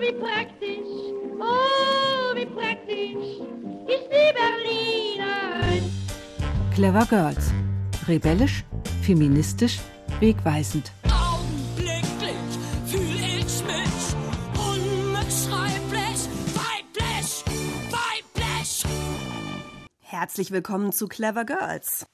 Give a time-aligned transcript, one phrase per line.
[0.00, 3.40] wie praktisch, oh, wie praktisch
[3.86, 5.92] ist die Berlinerin.
[6.72, 7.52] Clever Girls.
[8.06, 8.64] Rebellisch,
[9.02, 9.80] feministisch,
[10.20, 10.92] wegweisend.
[11.04, 12.32] Augenblicklich
[12.86, 13.96] fühl ich mich
[14.56, 17.44] unbeschreiblich weiblich,
[17.90, 18.84] weiblich.
[20.00, 22.06] Herzlich willkommen zu Clever Girls.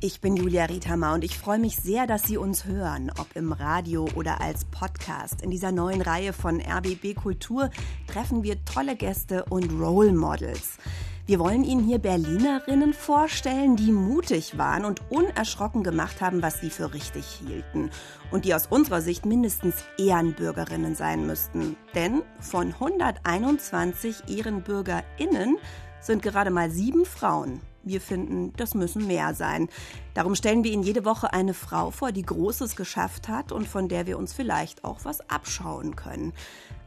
[0.00, 3.52] Ich bin Julia Riethammer und ich freue mich sehr, dass Sie uns hören, ob im
[3.52, 5.40] Radio oder als Podcast.
[5.40, 7.70] In dieser neuen Reihe von RBB Kultur
[8.06, 10.76] treffen wir tolle Gäste und Role Models.
[11.24, 16.70] Wir wollen Ihnen hier Berlinerinnen vorstellen, die mutig waren und unerschrocken gemacht haben, was sie
[16.70, 17.88] für richtig hielten.
[18.30, 21.74] Und die aus unserer Sicht mindestens Ehrenbürgerinnen sein müssten.
[21.94, 25.56] Denn von 121 EhrenbürgerInnen
[26.00, 27.62] sind gerade mal sieben Frauen.
[27.86, 29.68] Wir finden, das müssen mehr sein.
[30.12, 33.88] Darum stellen wir Ihnen jede Woche eine Frau vor, die Großes geschafft hat und von
[33.88, 36.32] der wir uns vielleicht auch was abschauen können.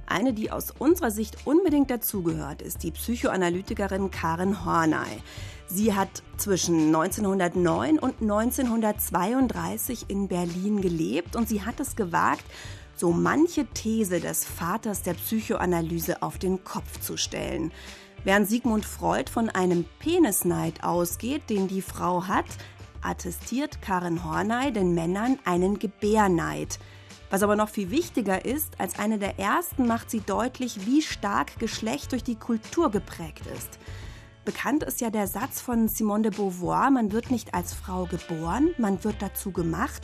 [0.07, 5.21] Eine, die aus unserer Sicht unbedingt dazugehört, ist die Psychoanalytikerin Karen Horney.
[5.67, 12.43] Sie hat zwischen 1909 und 1932 in Berlin gelebt und sie hat es gewagt,
[12.97, 17.71] so manche These des Vaters der Psychoanalyse auf den Kopf zu stellen.
[18.23, 22.45] Während Sigmund Freud von einem Penisneid ausgeht, den die Frau hat,
[23.01, 26.79] attestiert Karen Horney den Männern einen Gebärneid.
[27.29, 31.59] Was aber noch viel wichtiger ist, als eine der ersten macht sie deutlich, wie stark
[31.59, 33.79] Geschlecht durch die Kultur geprägt ist.
[34.43, 38.73] Bekannt ist ja der Satz von Simone de Beauvoir, man wird nicht als Frau geboren,
[38.77, 40.01] man wird dazu gemacht.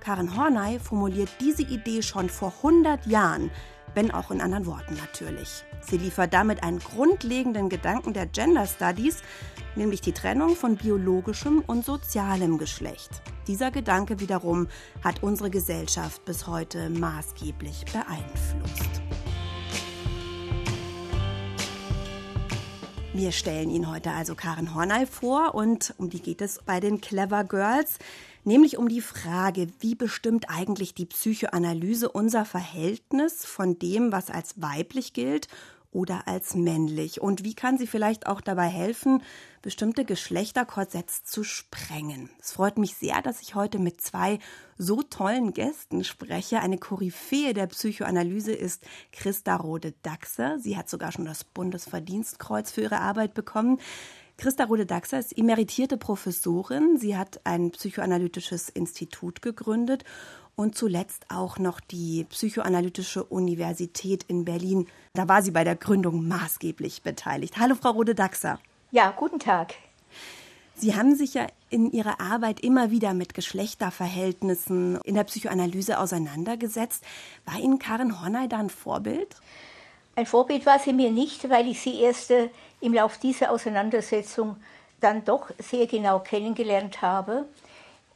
[0.00, 3.50] Karen Horney formuliert diese Idee schon vor 100 Jahren,
[3.94, 5.64] wenn auch in anderen Worten natürlich.
[5.80, 9.22] Sie liefert damit einen grundlegenden Gedanken der Gender Studies,
[9.76, 13.22] nämlich die Trennung von biologischem und sozialem Geschlecht.
[13.46, 14.68] Dieser Gedanke wiederum
[15.02, 19.02] hat unsere Gesellschaft bis heute maßgeblich beeinflusst.
[23.14, 27.00] Wir stellen Ihnen heute also Karen Horney vor und um die geht es bei den
[27.00, 27.98] Clever Girls
[28.48, 34.60] nämlich um die Frage, wie bestimmt eigentlich die Psychoanalyse unser Verhältnis von dem, was als
[34.60, 35.46] weiblich gilt
[35.92, 37.20] oder als männlich?
[37.20, 39.22] Und wie kann sie vielleicht auch dabei helfen,
[39.62, 42.30] bestimmte Geschlechterkorsetts zu sprengen?
[42.40, 44.38] Es freut mich sehr, dass ich heute mit zwei
[44.76, 46.60] so tollen Gästen spreche.
[46.60, 50.58] Eine Koryphäe der Psychoanalyse ist Christa Rode-Daxer.
[50.58, 53.80] Sie hat sogar schon das Bundesverdienstkreuz für ihre Arbeit bekommen.
[54.38, 56.96] Christa Rode-Daxer ist emeritierte Professorin.
[56.96, 60.04] Sie hat ein psychoanalytisches Institut gegründet
[60.54, 64.86] und zuletzt auch noch die Psychoanalytische Universität in Berlin.
[65.14, 67.58] Da war sie bei der Gründung maßgeblich beteiligt.
[67.58, 68.60] Hallo, Frau Rode-Daxer.
[68.92, 69.74] Ja, guten Tag.
[70.76, 77.02] Sie haben sich ja in Ihrer Arbeit immer wieder mit Geschlechterverhältnissen in der Psychoanalyse auseinandergesetzt.
[77.44, 79.34] War Ihnen Karen Horney da ein Vorbild?
[80.18, 82.48] Ein Vorbild war sie mir nicht, weil ich sie erst äh,
[82.80, 84.56] im Lauf dieser Auseinandersetzung
[85.00, 87.44] dann doch sehr genau kennengelernt habe.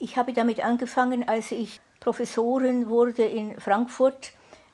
[0.01, 4.33] Ich habe damit angefangen, als ich Professorin wurde in Frankfurt,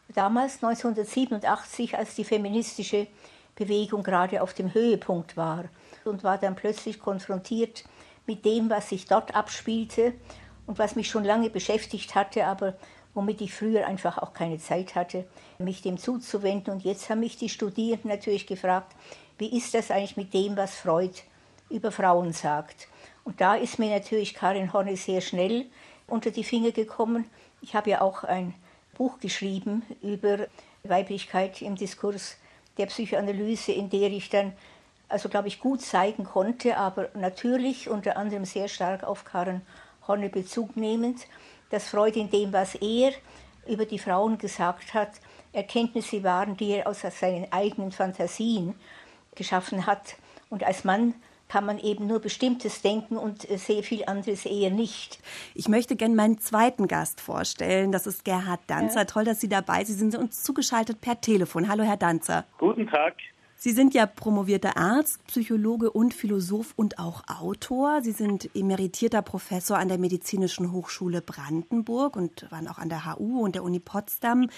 [0.08, 3.08] damals 1987, als die feministische
[3.54, 5.64] Bewegung gerade auf dem Höhepunkt war
[6.06, 7.84] und war dann plötzlich konfrontiert
[8.26, 10.14] mit dem, was sich dort abspielte
[10.66, 12.78] und was mich schon lange beschäftigt hatte, aber
[13.18, 15.26] womit ich früher einfach auch keine Zeit hatte,
[15.58, 16.72] mich dem zuzuwenden.
[16.72, 18.94] Und jetzt haben mich die Studierenden natürlich gefragt,
[19.38, 21.18] wie ist das eigentlich mit dem, was Freud
[21.68, 22.86] über Frauen sagt.
[23.24, 25.66] Und da ist mir natürlich Karin Horne sehr schnell
[26.06, 27.24] unter die Finger gekommen.
[27.60, 28.54] Ich habe ja auch ein
[28.96, 30.46] Buch geschrieben über
[30.84, 32.36] Weiblichkeit im Diskurs
[32.76, 34.52] der Psychoanalyse, in der ich dann,
[35.08, 39.62] also glaube ich, gut zeigen konnte, aber natürlich unter anderem sehr stark auf Karin
[40.06, 41.26] Horne Bezug nehmend,
[41.70, 43.12] dass Freud in dem, was er
[43.66, 45.10] über die Frauen gesagt hat,
[45.52, 48.74] Erkenntnisse waren, die er aus seinen eigenen Fantasien
[49.34, 50.16] geschaffen hat.
[50.50, 51.14] Und als Mann
[51.48, 55.18] kann man eben nur bestimmtes denken und sehr viel anderes eher nicht.
[55.54, 57.90] Ich möchte gerne meinen zweiten Gast vorstellen.
[57.90, 59.00] Das ist Gerhard Danzer.
[59.00, 59.04] Ja.
[59.06, 59.98] Toll, dass Sie dabei sind.
[59.98, 61.68] Sie sind uns zugeschaltet per Telefon.
[61.68, 62.44] Hallo, Herr Danzer.
[62.58, 63.14] Guten Tag.
[63.60, 68.02] Sie sind ja promovierter Arzt, Psychologe und Philosoph und auch Autor.
[68.02, 73.40] Sie sind emeritierter Professor an der Medizinischen Hochschule Brandenburg und waren auch an der HU
[73.40, 74.48] und der Uni Potsdam.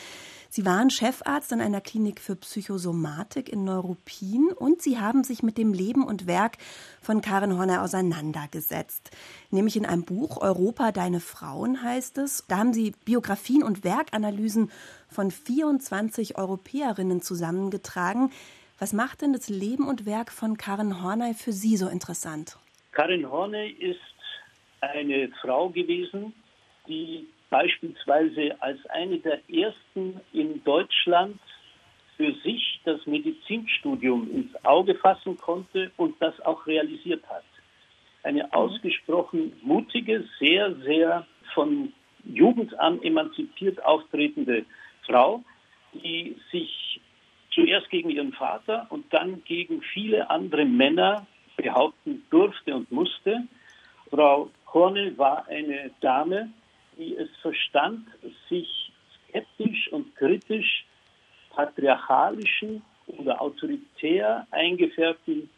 [0.51, 5.57] Sie waren Chefarzt an einer Klinik für Psychosomatik in Neuruppin und Sie haben sich mit
[5.57, 6.59] dem Leben und Werk
[7.01, 9.13] von Karen Horner auseinandergesetzt.
[9.51, 12.45] Nämlich in einem Buch Europa, deine Frauen heißt es.
[12.49, 14.71] Da haben Sie Biografien und Werkanalysen
[15.09, 18.31] von 24 Europäerinnen zusammengetragen.
[18.81, 22.57] Was macht denn das Leben und Werk von Karin Horney für Sie so interessant?
[22.93, 24.01] Karin Horney ist
[24.81, 26.33] eine Frau gewesen,
[26.89, 31.39] die beispielsweise als eine der ersten in Deutschland
[32.17, 37.45] für sich das Medizinstudium ins Auge fassen konnte und das auch realisiert hat.
[38.23, 41.93] Eine ausgesprochen mutige, sehr, sehr von
[42.25, 44.65] Jugend an emanzipiert auftretende
[45.05, 45.45] Frau,
[45.93, 47.03] die sich
[47.61, 51.27] zuerst gegen ihren Vater und dann gegen viele andere Männer
[51.57, 53.43] behaupten durfte und musste.
[54.11, 56.51] Frau Horne war eine Dame,
[56.97, 58.07] die es verstand,
[58.49, 58.93] sich
[59.29, 60.85] skeptisch und kritisch
[61.51, 65.51] patriarchalischen oder autoritär eingefärbten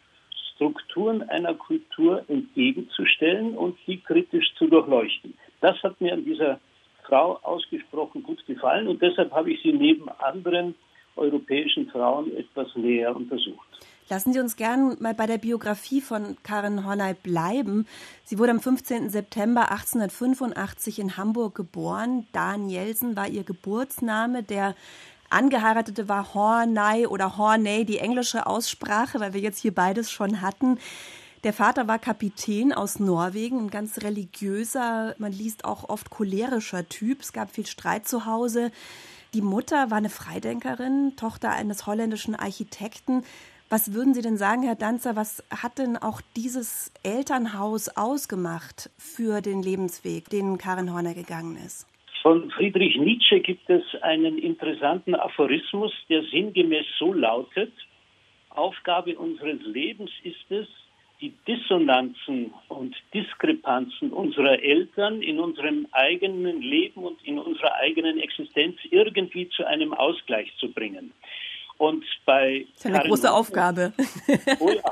[0.55, 5.35] Strukturen einer Kultur entgegenzustellen und die kritisch zu durchleuchten.
[5.61, 6.61] Das hat mir an dieser
[7.05, 10.75] Frau ausgesprochen gut gefallen und deshalb habe ich sie neben anderen
[11.17, 13.67] europäischen Frauen etwas näher untersucht.
[14.09, 17.87] Lassen Sie uns gern mal bei der Biografie von Karin Horney bleiben.
[18.25, 19.09] Sie wurde am 15.
[19.11, 22.27] September 1885 in Hamburg geboren.
[22.33, 24.43] Danielsen war ihr Geburtsname.
[24.43, 24.75] Der
[25.31, 30.79] Angeheiratete war Horney oder Horney, die englische Aussprache, weil wir jetzt hier beides schon hatten.
[31.45, 37.23] Der Vater war Kapitän aus Norwegen, ein ganz religiöser, man liest auch oft cholerischer Typ.
[37.23, 38.71] Es gab viel Streit zu Hause.
[39.35, 43.25] Die Mutter war eine Freidenkerin, Tochter eines holländischen Architekten.
[43.71, 49.41] Was würden Sie denn sagen, Herr Danzer, was hat denn auch dieses Elternhaus ausgemacht für
[49.41, 51.89] den Lebensweg, den Karin Horner gegangen ist?
[52.21, 57.73] Von Friedrich Nietzsche gibt es einen interessanten Aphorismus, der sinngemäß so lautet,
[58.51, 60.69] Aufgabe unseres Lebens ist es,
[61.23, 68.77] die Dissonanzen und Diskrepanzen unserer Eltern in unserem eigenen Leben und in unserer eigenen Existenz
[68.91, 71.13] irgendwie zu einem Ausgleich zu bringen.
[71.79, 73.93] Und bei das ist eine Karin große Aufgabe.
[74.61, 74.83] Oh ja,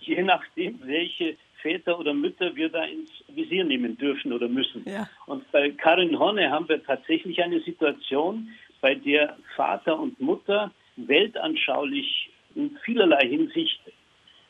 [0.00, 4.84] je nachdem, welche Väter oder Mütter wir da ins Visier nehmen dürfen oder müssen.
[4.86, 5.08] Ja.
[5.26, 8.48] Und bei Karin Horne haben wir tatsächlich eine Situation,
[8.80, 13.80] bei der Vater und Mutter weltanschaulich in vielerlei Hinsicht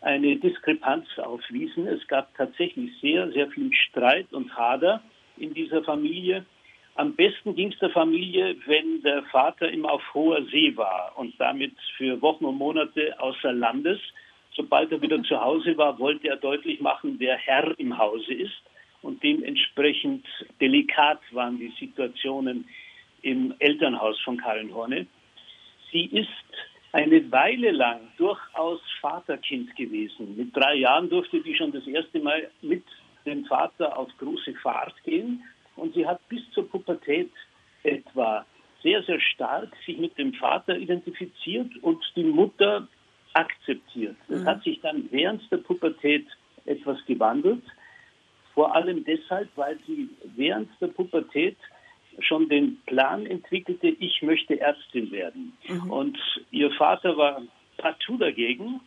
[0.01, 1.87] eine Diskrepanz aufwiesen.
[1.87, 5.03] Es gab tatsächlich sehr, sehr viel Streit und Hader
[5.37, 6.45] in dieser Familie.
[6.95, 11.35] Am besten ging es der Familie, wenn der Vater immer auf hoher See war und
[11.39, 14.01] damit für Wochen und Monate außer Landes
[14.57, 18.63] Sobald er wieder zu Hause war, wollte er deutlich machen, wer Herr im Hause ist.
[19.03, 20.27] Und dementsprechend
[20.61, 22.67] delikat waren die Situationen
[23.23, 25.07] im Elternhaus von Karin Horne.
[25.93, 26.29] Sie ist
[26.97, 30.35] eine Weile lang durchaus Vaterkind gewesen.
[30.35, 32.85] Mit drei Jahren durfte sie schon das erste Mal mit
[33.27, 35.45] dem Vater auf große Fahrt gehen.
[35.77, 37.31] Und sie hat bis zur Pubertät
[37.83, 38.47] etwa
[38.83, 42.89] sehr, sehr stark sich mit dem Vater identifiziert und die Mutter
[43.35, 44.17] akzeptiert.
[44.29, 44.47] Das mhm.
[44.47, 46.27] hat sich dann während der Pubertät
[46.65, 47.63] etwas gewandelt.
[48.55, 51.59] Vor allem deshalb, weil sie während der Pubertät
[52.21, 55.57] schon den Plan entwickelte, ich möchte Ärztin werden.
[55.69, 55.91] Mhm.
[55.91, 56.19] Und
[56.51, 57.43] ihr Vater war
[57.77, 58.81] partout dagegen.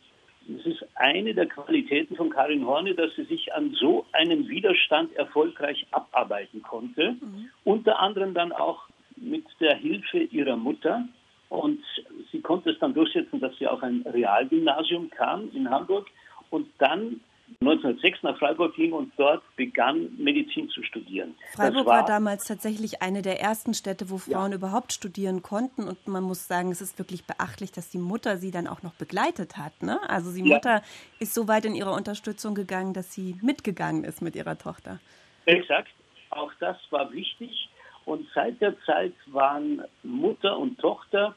[0.48, 5.16] Das ist eine der Qualitäten von Karin Horne, dass sie sich an so einem Widerstand
[5.16, 7.12] erfolgreich abarbeiten konnte.
[7.12, 7.50] Mhm.
[7.64, 11.08] Unter anderem dann auch mit der Hilfe ihrer Mutter.
[11.50, 11.84] Und
[12.32, 16.08] sie konnte es dann durchsetzen, dass sie auf ein Realgymnasium kam in Hamburg
[16.50, 17.22] und dann
[17.62, 21.36] 1906 nach Freiburg ging und dort begann, Medizin zu studieren.
[21.54, 24.58] Freiburg war, war, damals tatsächlich eine der ersten Städte, wo Frauen ja.
[24.58, 25.88] überhaupt studieren konnten.
[25.88, 28.94] Und man muss sagen, es ist wirklich beachtlich, dass die Mutter sie dann auch noch
[28.94, 29.84] begleitet hat.
[29.84, 30.00] Ne?
[30.10, 30.56] Also die ja.
[30.56, 30.82] Mutter
[31.20, 35.00] ist so weit in ihrer Unterstützung gegangen, dass sie mitgegangen ist mit ihrer Tochter.
[35.46, 35.92] Exakt.
[36.30, 37.70] Auch das war wichtig.
[38.06, 41.36] Und seit der Zeit waren Mutter und Tochter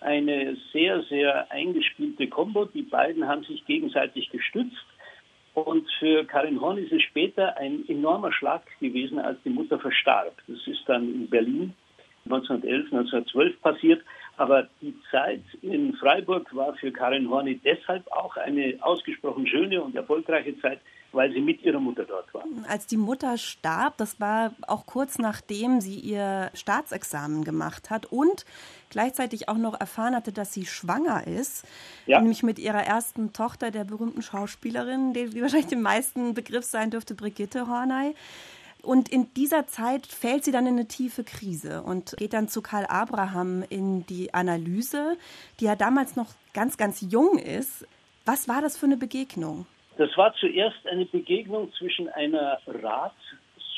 [0.00, 2.64] eine sehr, sehr eingespielte Kombo.
[2.64, 4.84] Die beiden haben sich gegenseitig gestützt.
[5.54, 10.34] Und für Karin Horn ist es später ein enormer Schlag gewesen, als die Mutter verstarb.
[10.46, 11.74] Das ist dann in Berlin
[12.24, 14.02] 1911, 1912 passiert.
[14.36, 19.94] Aber die Zeit in Freiburg war für Karin Horny deshalb auch eine ausgesprochen schöne und
[19.94, 20.80] erfolgreiche Zeit,
[21.12, 22.44] weil sie mit ihrer Mutter dort war.
[22.66, 28.46] Als die Mutter starb, das war auch kurz nachdem sie ihr Staatsexamen gemacht hat und
[28.90, 31.66] gleichzeitig auch noch erfahren hatte, dass sie schwanger ist,
[32.06, 32.20] ja.
[32.20, 37.14] nämlich mit ihrer ersten Tochter, der berühmten Schauspielerin, die wahrscheinlich dem meisten Begriff sein dürfte,
[37.14, 38.14] Brigitte Horney.
[38.82, 42.62] Und in dieser Zeit fällt sie dann in eine tiefe Krise und geht dann zu
[42.62, 45.16] Karl Abraham in die Analyse,
[45.58, 47.86] die ja damals noch ganz, ganz jung ist.
[48.24, 49.66] Was war das für eine Begegnung?
[49.98, 52.58] Das war zuerst eine Begegnung zwischen einer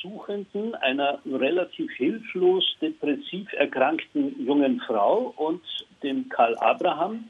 [0.02, 5.62] Ratsuchenden, einer relativ hilflos, depressiv erkrankten jungen Frau und
[6.02, 7.24] dem Karl Abraham,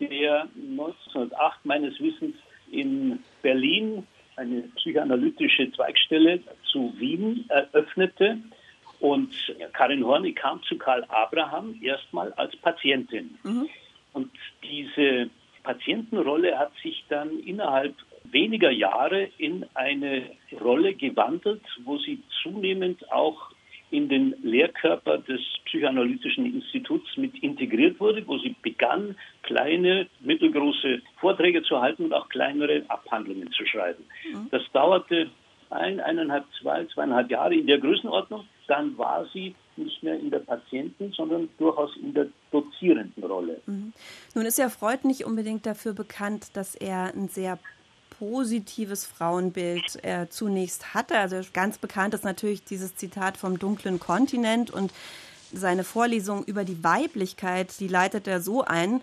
[0.00, 2.36] der 1908 meines Wissens
[2.70, 8.38] in Berlin eine psychoanalytische Zweigstelle zu Wien eröffnete
[9.00, 9.34] Und
[9.72, 13.38] Karin Horne kam zu Karl Abraham erstmal als Patientin.
[13.44, 13.68] Mhm.
[14.12, 14.30] Und
[14.62, 15.30] diese
[15.62, 17.94] Patientenrolle hat sich dann innerhalb
[18.34, 20.24] weniger Jahre in eine
[20.60, 23.50] Rolle gewandelt, wo sie zunehmend auch
[23.90, 31.62] in den Lehrkörper des Psychoanalytischen Instituts mit integriert wurde, wo sie begann, kleine, mittelgroße Vorträge
[31.62, 34.04] zu halten und auch kleinere Abhandlungen zu schreiben.
[34.28, 34.48] Mhm.
[34.50, 35.30] Das dauerte
[35.70, 38.46] ein, eineinhalb, zwei, zweieinhalb Jahre in der Größenordnung.
[38.66, 43.60] Dann war sie nicht mehr in der Patienten, sondern durchaus in der dozierenden Rolle.
[43.66, 43.92] Mhm.
[44.34, 47.58] Nun ist ja Freud nicht unbedingt dafür bekannt, dass er ein sehr
[48.18, 51.18] positives Frauenbild er zunächst hatte.
[51.18, 54.92] Also ganz bekannt ist natürlich dieses Zitat vom dunklen Kontinent und
[55.52, 59.00] seine Vorlesung über die Weiblichkeit, die leitet er so ein.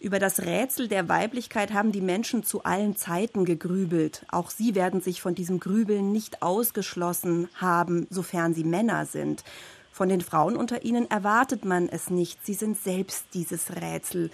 [0.00, 4.24] Über das Rätsel der Weiblichkeit haben die Menschen zu allen Zeiten gegrübelt.
[4.30, 9.42] Auch sie werden sich von diesem Grübeln nicht ausgeschlossen haben, sofern sie Männer sind.
[9.90, 12.46] Von den Frauen unter ihnen erwartet man es nicht.
[12.46, 14.30] Sie sind selbst dieses Rätsel.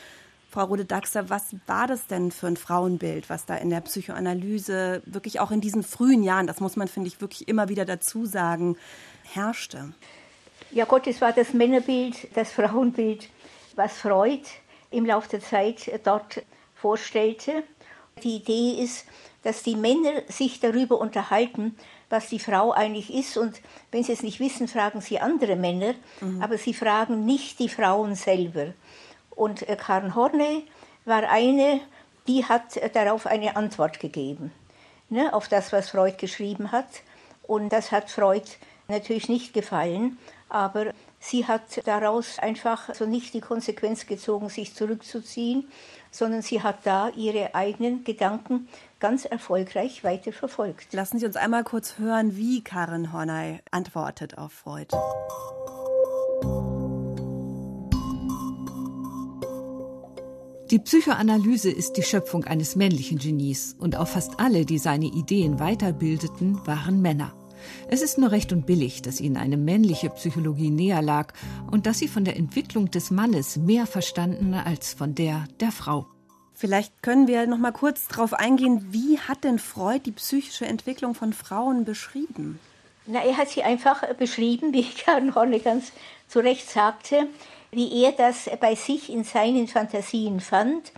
[0.55, 5.41] Frau Rode-Daxter, was war das denn für ein Frauenbild, was da in der Psychoanalyse wirklich
[5.41, 8.77] auch in diesen frühen Jahren, das muss man, finde ich, wirklich immer wieder dazu sagen,
[9.25, 9.93] herrschte?
[10.71, 13.29] Ja Gott, es war das Männerbild, das Frauenbild,
[13.75, 14.43] was Freud
[14.93, 16.45] im Laufe der Zeit dort
[16.77, 17.65] vorstellte.
[18.23, 19.07] Die Idee ist,
[19.43, 21.75] dass die Männer sich darüber unterhalten,
[22.11, 23.37] was die Frau eigentlich ist.
[23.37, 26.41] Und wenn sie es nicht wissen, fragen sie andere Männer, mhm.
[26.41, 28.73] aber sie fragen nicht die Frauen selber.
[29.37, 30.67] Und äh, Karen Horney
[31.05, 31.81] war eine,
[32.27, 34.53] die hat äh, darauf eine Antwort gegeben,
[35.09, 36.87] ne, auf das, was Freud geschrieben hat.
[37.43, 38.49] Und das hat Freud
[38.89, 45.69] natürlich nicht gefallen, aber sie hat daraus einfach so nicht die Konsequenz gezogen, sich zurückzuziehen,
[46.11, 48.69] sondern sie hat da ihre eigenen Gedanken
[49.01, 50.93] ganz erfolgreich weiter verfolgt.
[50.93, 54.89] Lassen Sie uns einmal kurz hören, wie Karen Horney antwortet auf Freud.
[60.71, 65.59] Die Psychoanalyse ist die Schöpfung eines männlichen Genies und auch fast alle, die seine Ideen
[65.59, 67.35] weiterbildeten, waren Männer.
[67.89, 71.35] Es ist nur recht und billig, dass ihnen eine männliche Psychologie näher lag
[71.71, 76.07] und dass sie von der Entwicklung des Mannes mehr verstanden als von der der Frau.
[76.55, 81.15] Vielleicht können wir noch mal kurz darauf eingehen, wie hat denn Freud die psychische Entwicklung
[81.15, 82.59] von Frauen beschrieben?
[83.07, 85.93] Na, er hat sie einfach beschrieben, wie Karen Horne ganz
[86.27, 87.29] zu Recht sagte
[87.75, 90.93] wie er das bei sich in seinen Fantasien fand.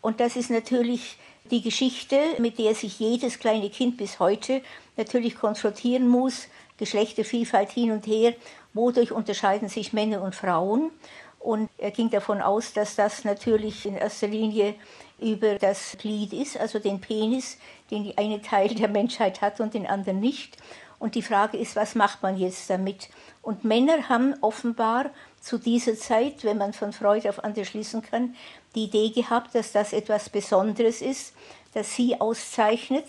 [0.00, 1.18] Und das ist natürlich
[1.50, 4.62] die Geschichte, mit der sich jedes kleine Kind bis heute
[4.96, 6.48] natürlich konfrontieren muss.
[6.78, 8.34] Geschlechtervielfalt hin und her.
[8.74, 10.90] Wodurch unterscheiden sich Männer und Frauen?
[11.38, 14.74] Und er ging davon aus, dass das natürlich in erster Linie
[15.18, 17.58] über das Glied ist, also den Penis,
[17.90, 20.56] den die eine Teil der Menschheit hat und den anderen nicht.
[20.98, 23.08] Und die Frage ist, was macht man jetzt damit?
[23.42, 25.10] Und Männer haben offenbar
[25.46, 28.34] zu dieser Zeit, wenn man von Freud auf andere schließen kann,
[28.74, 31.34] die Idee gehabt, dass das etwas Besonderes ist,
[31.72, 33.04] das sie auszeichnet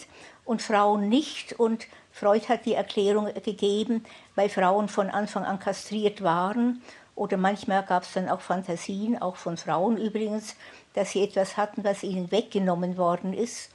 [0.45, 1.53] und Frauen nicht.
[1.53, 6.83] Und Freud hat die Erklärung gegeben, weil Frauen von Anfang an kastriert waren.
[7.15, 10.55] Oder manchmal gab es dann auch Fantasien, auch von Frauen übrigens,
[10.93, 13.71] dass sie etwas hatten, was ihnen weggenommen worden ist.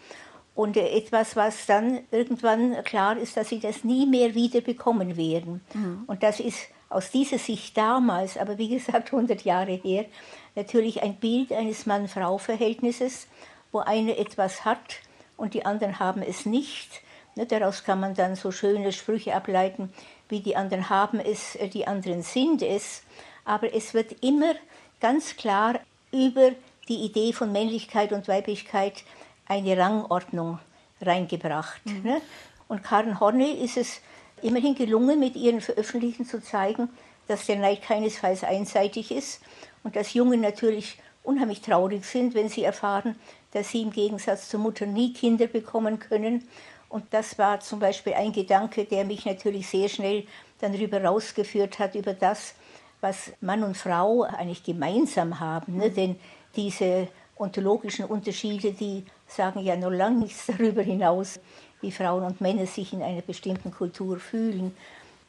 [0.55, 5.63] Und etwas, was dann irgendwann klar ist, dass sie das nie mehr wieder bekommen werden.
[5.75, 6.05] Mhm.
[6.07, 10.07] Und das ist aus dieser Sicht damals, aber wie gesagt 100 Jahre her,
[10.55, 13.29] natürlich ein Bild eines Mann-Frau-Verhältnisses,
[13.71, 15.01] wo einer etwas hat
[15.37, 17.03] und die anderen haben es nicht.
[17.35, 19.93] Ne, daraus kann man dann so schöne Sprüche ableiten,
[20.29, 23.03] wie die anderen haben es, äh, die anderen sind es.
[23.45, 24.55] Aber es wird immer
[25.01, 25.81] ganz klar
[26.13, 26.51] über
[26.89, 29.05] die Idee von Männlichkeit und Weiblichkeit
[29.49, 30.59] eine Rangordnung
[31.01, 31.85] reingebracht.
[31.87, 32.03] Mhm.
[32.03, 32.21] Ne?
[32.69, 34.01] Und Karen Horney ist es
[34.43, 36.89] immerhin gelungen, mit ihren Veröffentlichungen zu zeigen,
[37.29, 39.41] dass der Neid keinesfalls einseitig ist
[39.85, 43.17] und dass Jungen natürlich unheimlich traurig sind, wenn sie erfahren,
[43.53, 46.49] dass sie im Gegensatz zur Mutter nie Kinder bekommen können.
[46.89, 50.27] Und das war zum Beispiel ein Gedanke, der mich natürlich sehr schnell
[50.61, 52.55] dann darüber rausgeführt hat, über das,
[53.01, 55.77] was Mann und Frau eigentlich gemeinsam haben.
[55.77, 55.91] Ne?
[55.91, 56.17] Denn
[56.55, 61.41] diese ontologischen Unterschiede, die sagen ja noch lange nichts darüber hinaus,
[61.83, 64.75] wie Frauen und Männer sich in einer bestimmten Kultur fühlen,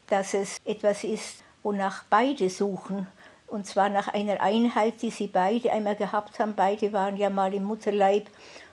[0.08, 3.08] dass es etwas ist, wonach beide suchen,
[3.48, 6.56] und zwar nach einer Einheit, die sie beide einmal gehabt haben.
[6.56, 8.28] Beide waren ja mal im Mutterleib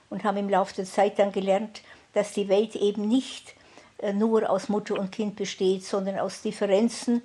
[0.09, 1.81] und haben im Laufe der Zeit dann gelernt,
[2.13, 3.53] dass die Welt eben nicht
[3.99, 7.21] äh, nur aus Mutter und Kind besteht, sondern aus Differenzen,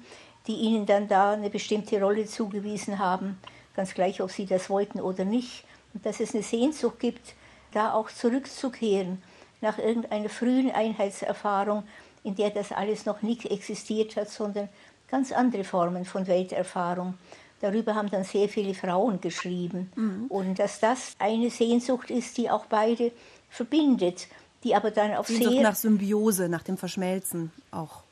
[0.46, 3.38] die ihnen dann da eine bestimmte Rolle zugewiesen haben,
[3.74, 5.64] ganz gleich, ob sie das wollten oder nicht.
[5.94, 7.34] Und dass es eine Sehnsucht gibt,
[7.72, 9.22] da auch zurückzukehren
[9.60, 11.84] nach irgendeiner frühen Einheitserfahrung,
[12.24, 14.68] in der das alles noch nicht existiert hat, sondern
[15.08, 17.14] ganz andere Formen von Welterfahrung.
[17.60, 19.90] Darüber haben dann sehr viele Frauen geschrieben.
[19.96, 20.26] Mhm.
[20.28, 23.12] Und dass das eine Sehnsucht ist, die auch beide
[23.48, 24.28] verbindet,
[24.64, 25.62] die aber dann auf Sehnsucht sehr...
[25.62, 28.02] nach Symbiose, nach dem Verschmelzen auch.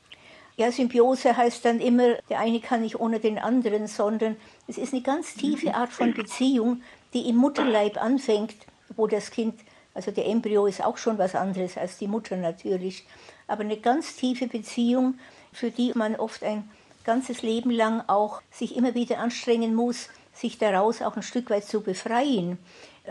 [0.57, 4.37] Ja, Symbiose heißt dann immer, der eine kann nicht ohne den anderen, sondern
[4.67, 6.81] es ist eine ganz tiefe Art von Beziehung,
[7.13, 8.55] die im Mutterleib anfängt,
[8.95, 9.55] wo das Kind,
[9.95, 13.07] also der Embryo ist auch schon was anderes als die Mutter natürlich,
[13.47, 15.17] aber eine ganz tiefe Beziehung,
[15.51, 16.69] für die man oft ein
[17.05, 21.63] ganzes Leben lang auch sich immer wieder anstrengen muss, sich daraus auch ein Stück weit
[21.63, 22.57] zu befreien,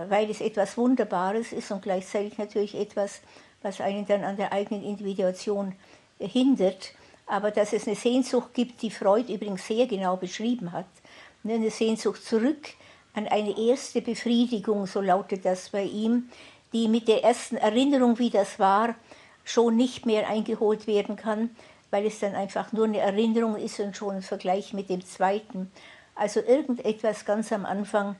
[0.08, 3.20] weil es etwas Wunderbares ist und gleichzeitig natürlich etwas,
[3.62, 5.74] was einen dann an der eigenen Individuation
[6.18, 6.92] hindert.
[7.26, 10.86] Aber dass es eine Sehnsucht gibt, die Freud übrigens sehr genau beschrieben hat,
[11.42, 12.74] ne, eine Sehnsucht zurück
[13.14, 16.28] an eine erste Befriedigung, so lautet das bei ihm,
[16.74, 18.94] die mit der ersten Erinnerung, wie das war,
[19.44, 21.50] schon nicht mehr eingeholt werden kann,
[21.90, 25.70] weil es dann einfach nur eine Erinnerung ist und schon ein Vergleich mit dem zweiten.
[26.14, 28.16] Also irgendetwas ganz am Anfang,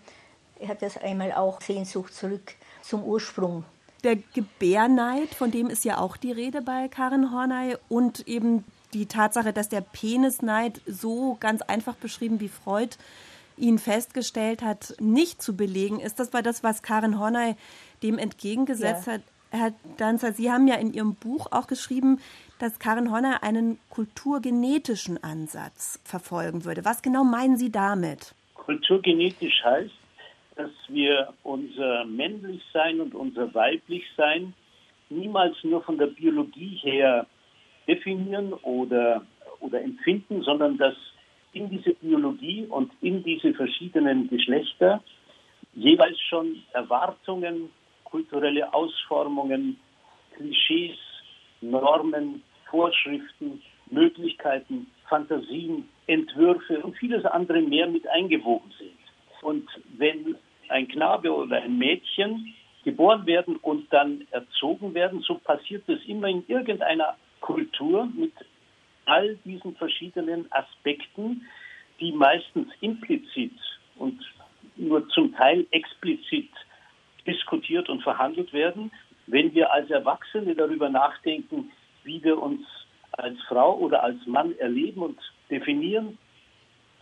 [0.67, 3.65] hat das einmal auch Sehnsucht zurück zum Ursprung.
[4.05, 9.07] Der Gebärneid, von dem ist ja auch die Rede bei Karin Horney und eben die
[9.07, 12.97] Tatsache, dass der Penisneid so ganz einfach beschrieben wie Freud
[13.57, 16.19] ihn festgestellt hat, nicht zu belegen ist.
[16.19, 17.57] Das war das, was Karin Horney
[18.05, 19.15] dem entgegengesetzt ja.
[19.15, 19.23] hat.
[19.51, 22.19] Herr Danzer, Sie haben ja in Ihrem Buch auch geschrieben,
[22.59, 26.85] dass Karin Horney einen kulturgenetischen Ansatz verfolgen würde.
[26.85, 28.35] Was genau meinen Sie damit?
[28.55, 29.95] Kulturgenetisch heißt,
[30.57, 34.55] dass wir unser Männlichsein und unser Weiblichsein
[35.09, 37.27] niemals nur von der Biologie her
[37.87, 39.23] definieren oder,
[39.61, 40.95] oder empfinden, sondern dass
[41.53, 45.03] in diese Biologie und in diese verschiedenen Geschlechter
[45.75, 47.71] jeweils schon Erwartungen,
[48.15, 49.77] kulturelle Ausformungen,
[50.37, 50.97] Klischees,
[51.61, 59.01] Normen, Vorschriften, Möglichkeiten, Fantasien, Entwürfe und vieles andere mehr mit eingewoben sind.
[59.43, 59.69] Und
[59.99, 60.37] wenn
[60.69, 66.29] ein Knabe oder ein Mädchen geboren werden und dann erzogen werden, so passiert es immer
[66.29, 68.33] in irgendeiner Kultur mit
[69.07, 71.49] all diesen verschiedenen Aspekten,
[71.99, 73.59] die meistens implizit
[73.97, 74.21] und
[74.77, 76.51] nur zum Teil explizit
[77.27, 78.91] diskutiert und verhandelt werden.
[79.27, 81.71] Wenn wir als Erwachsene darüber nachdenken,
[82.05, 82.61] wie wir uns
[83.13, 85.19] als Frau oder als Mann erleben und
[85.51, 86.19] definieren,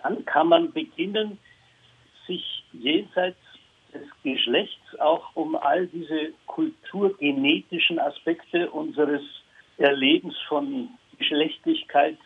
[0.03, 1.39] dann kann man beginnen,
[2.27, 3.39] sich jenseits
[3.93, 9.23] des Geschlechts auch um all diese kulturgenetischen Aspekte unseres
[9.79, 12.19] Erlebens von Geschlechtlichkeit,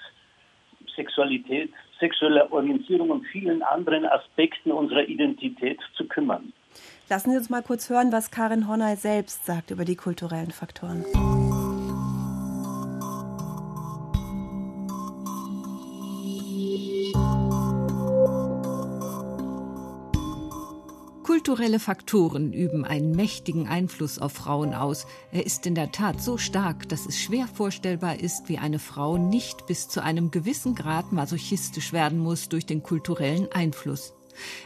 [0.94, 6.52] Sexualität, sexueller Orientierung und vielen anderen Aspekten unserer Identität zu kümmern.
[7.08, 11.04] Lassen Sie uns mal kurz hören, was Karin Horney selbst sagt über die kulturellen Faktoren.
[21.22, 25.06] Kulturelle Faktoren üben einen mächtigen Einfluss auf Frauen aus.
[25.30, 29.16] Er ist in der Tat so stark, dass es schwer vorstellbar ist, wie eine Frau
[29.16, 34.15] nicht bis zu einem gewissen Grad masochistisch werden muss durch den kulturellen Einfluss.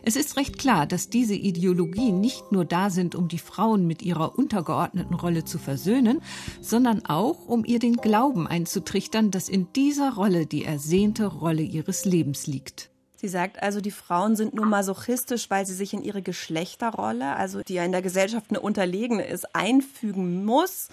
[0.02, 4.02] Es ist recht klar, dass diese Ideologien nicht nur da sind, um die Frauen mit
[4.02, 6.20] ihrer untergeordneten Rolle zu versöhnen,
[6.60, 12.04] sondern auch, um ihr den Glauben einzutrichtern, dass in dieser Rolle die ersehnte Rolle ihres
[12.04, 12.90] Lebens liegt.
[13.20, 17.60] Sie sagt also, die Frauen sind nur masochistisch, weil sie sich in ihre Geschlechterrolle, also
[17.60, 20.88] die ja in der Gesellschaft eine unterlegene ist, einfügen muss.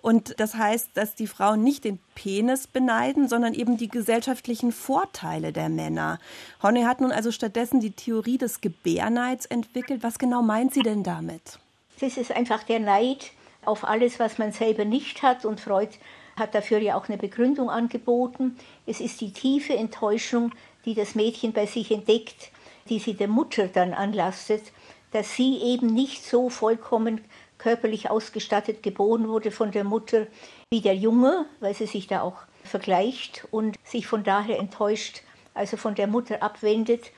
[0.00, 5.52] Und das heißt, dass die Frauen nicht den Penis beneiden, sondern eben die gesellschaftlichen Vorteile
[5.52, 6.18] der Männer.
[6.62, 10.02] Honey hat nun also stattdessen die Theorie des Gebärneids entwickelt.
[10.02, 11.58] Was genau meint sie denn damit?
[12.00, 13.32] Das ist einfach der Neid
[13.64, 15.44] auf alles, was man selber nicht hat.
[15.44, 15.90] Und Freud
[16.36, 18.56] hat dafür ja auch eine Begründung angeboten.
[18.86, 20.52] Es ist die tiefe Enttäuschung
[20.88, 22.50] die das Mädchen bei sich entdeckt,
[22.88, 24.62] die sie der Mutter dann anlastet,
[25.12, 27.20] dass sie eben nicht so vollkommen
[27.58, 30.26] körperlich ausgestattet geboren wurde von der Mutter
[30.70, 35.22] wie der Junge, weil sie sich da auch vergleicht und sich von daher enttäuscht,
[35.54, 37.10] also von der Mutter abwendet.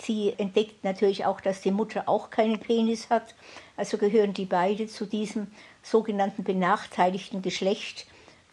[0.00, 3.34] Sie entdeckt natürlich auch, dass die Mutter auch keinen Penis hat,
[3.76, 5.48] also gehören die beide zu diesem
[5.82, 8.06] sogenannten benachteiligten Geschlecht,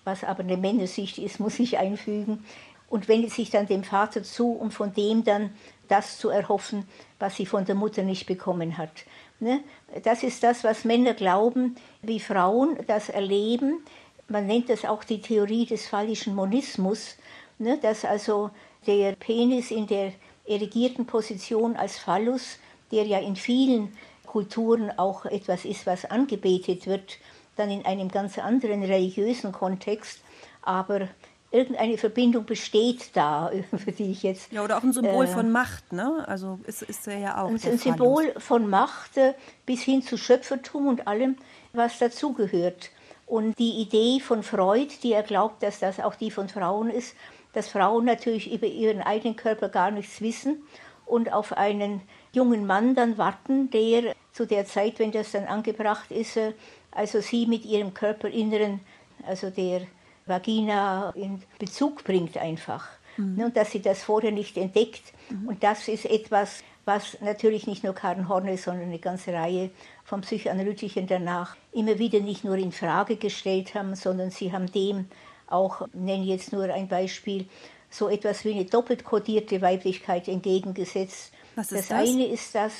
[0.04, 2.46] was aber eine Männersicht ist, muss ich einfügen
[2.88, 5.54] und wendet sich dann dem Vater zu, um von dem dann
[5.88, 6.88] das zu erhoffen,
[7.20, 9.06] was sie von der Mutter nicht bekommen hat.
[9.40, 9.64] Ne?
[10.04, 13.84] Das ist das, was Männer glauben, wie Frauen das erleben.
[14.28, 17.18] Man nennt das auch die Theorie des phallischen Monismus,
[17.60, 17.78] ne?
[17.82, 18.50] dass also
[18.88, 20.14] der Penis in der
[20.48, 22.60] erigierten Position als Phallus,
[22.92, 23.96] der ja in vielen
[24.26, 27.18] Kulturen auch etwas ist, was angebetet wird,
[27.56, 30.22] dann in einem ganz anderen religiösen Kontext,
[30.62, 31.08] aber
[31.56, 34.52] irgendeine Verbindung besteht da, für die ich jetzt.
[34.52, 36.24] Ja, oder auch ein Symbol äh, von Macht, ne?
[36.28, 37.50] Also ist, ist er ja auch.
[37.50, 39.34] Ein, ein Symbol von Macht äh,
[39.66, 41.38] bis hin zu Schöpfertum und allem,
[41.74, 42.92] was dazugehört.
[43.26, 47.16] Und die Idee von Freud, die er glaubt, dass das auch die von Frauen ist,
[47.54, 50.64] dass Frauen natürlich über ihren eigenen Körper gar nichts wissen
[51.06, 52.02] und auf einen
[52.34, 56.54] jungen Mann dann warten, der zu der Zeit, wenn das dann angebracht ist, äh,
[56.92, 58.80] also sie mit ihrem Körperinneren,
[59.26, 59.88] also der
[60.26, 62.88] Vagina in Bezug bringt einfach.
[63.18, 63.40] Mhm.
[63.40, 65.14] Und dass sie das vorher nicht entdeckt.
[65.30, 65.48] Mhm.
[65.48, 69.72] Und das ist etwas, was natürlich nicht nur Karen Horne, sondern eine ganze Reihe
[70.04, 75.08] von Psychoanalytikern danach immer wieder nicht nur in Frage gestellt haben, sondern sie haben dem
[75.48, 77.48] auch, nenne jetzt nur ein Beispiel,
[77.90, 81.32] so etwas wie eine doppelt kodierte Weiblichkeit entgegengesetzt.
[81.56, 82.74] Was ist das, das eine ist das,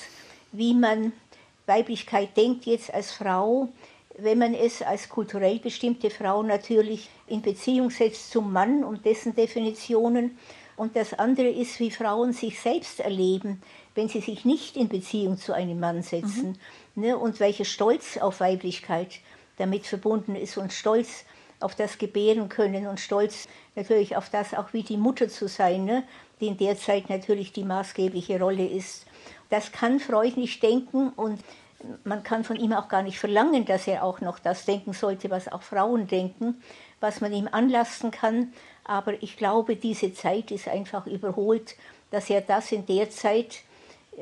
[0.52, 1.14] wie man
[1.66, 3.70] Weiblichkeit denkt jetzt als Frau,
[4.18, 9.36] wenn man es als kulturell bestimmte Frau natürlich in Beziehung setzt zum Mann und dessen
[9.36, 10.38] Definitionen.
[10.78, 13.62] Und das andere ist, wie Frauen sich selbst erleben,
[13.94, 16.58] wenn sie sich nicht in Beziehung zu einem Mann setzen.
[16.96, 17.02] Mhm.
[17.02, 17.18] Ne?
[17.18, 19.20] Und welcher Stolz auf Weiblichkeit
[19.58, 21.26] damit verbunden ist und Stolz
[21.62, 25.86] auf das Gebären können und Stolz natürlich auf das auch wie die Mutter zu sein,
[25.86, 26.04] ne?
[26.42, 29.06] die in der Zeit natürlich die maßgebliche Rolle ist.
[29.50, 31.40] Das kann Freud nicht denken und
[32.04, 35.30] man kann von ihm auch gar nicht verlangen, dass er auch noch das denken sollte,
[35.30, 36.62] was auch Frauen denken,
[37.00, 38.54] was man ihm anlasten kann.
[38.84, 41.76] Aber ich glaube, diese Zeit ist einfach überholt,
[42.12, 43.60] dass er das in der Zeit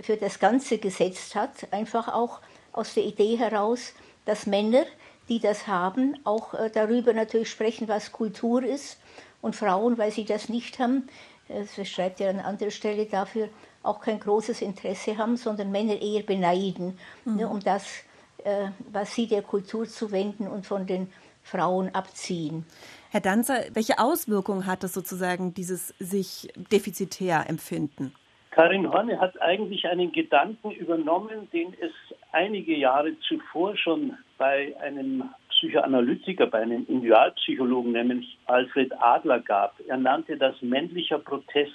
[0.02, 2.40] für das Ganze gesetzt hat, einfach auch
[2.72, 3.94] aus der Idee heraus,
[4.26, 4.86] dass Männer,
[5.30, 8.98] die das haben, auch äh, darüber natürlich sprechen, was Kultur ist.
[9.42, 11.08] Und Frauen, weil sie das nicht haben,
[11.50, 13.50] äh, das schreibt er an anderer Stelle dafür,
[13.84, 17.36] auch kein großes Interesse haben, sondern Männer eher beneiden, mhm.
[17.36, 18.04] ne, um das,
[18.44, 21.10] äh, was sie der Kultur zuwenden und von den
[21.44, 22.66] Frauen abziehen.
[23.12, 28.14] Herr Danzer, welche Auswirkungen hat das sozusagen, dieses sich defizitär empfinden?
[28.52, 31.92] Karin Horne hat eigentlich einen Gedanken übernommen, den es
[32.32, 39.80] einige Jahre zuvor schon bei einem Psychoanalytiker, bei einem Individualpsychologen, nämlich Alfred Adler gab.
[39.88, 41.72] Er nannte das männlicher Protest.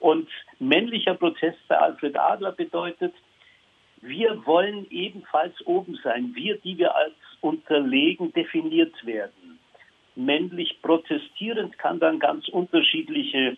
[0.00, 3.14] Und männlicher Protest bei Alfred Adler bedeutet,
[4.00, 9.58] wir wollen ebenfalls oben sein, wir, die wir als unterlegen definiert werden.
[10.16, 13.56] Männlich protestierend kann dann ganz unterschiedliche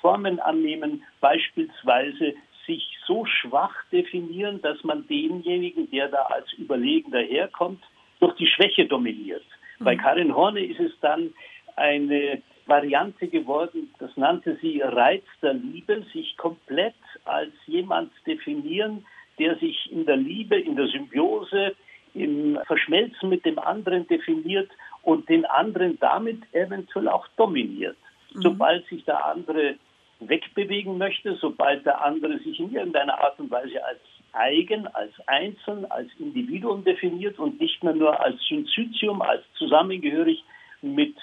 [0.00, 2.34] Formen annehmen, beispielsweise
[2.66, 7.82] sich so schwach definieren, dass man denjenigen, der da als überlegen daherkommt,
[8.20, 9.44] durch die Schwäche dominiert.
[9.78, 9.84] Mhm.
[9.84, 11.34] Bei Karin Horne ist es dann
[11.76, 19.04] eine Variante geworden, das nannte sie Reiz der Liebe, sich komplett als jemand definieren,
[19.38, 21.74] der sich in der Liebe, in der Symbiose,
[22.14, 24.70] im Verschmelzen mit dem anderen definiert
[25.02, 27.96] und den anderen damit eventuell auch dominiert.
[28.32, 28.42] Mhm.
[28.42, 29.74] Sobald sich der andere
[30.20, 34.00] wegbewegen möchte, sobald der andere sich in irgendeiner Art und Weise als
[34.32, 40.42] eigen, als Einzeln, als Individuum definiert und nicht mehr nur als Synzytium, als zusammengehörig
[40.82, 41.16] mit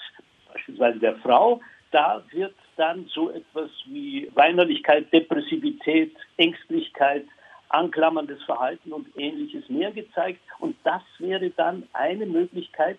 [0.52, 1.60] beispielsweise der Frau,
[1.90, 7.26] da wird dann so etwas wie Weinerlichkeit, Depressivität, Ängstlichkeit,
[7.68, 10.40] anklammerndes Verhalten und ähnliches mehr gezeigt.
[10.58, 12.98] Und das wäre dann eine Möglichkeit,